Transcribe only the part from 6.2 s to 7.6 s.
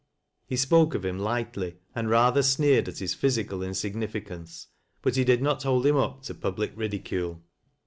to public ridicule.